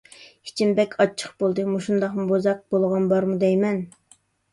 [0.51, 1.65] ئىچىم بەك ئاچچىق بولدى.
[1.73, 3.79] مۇشۇنداقمۇ بوزەك بولغان بارمۇ دەيمەن.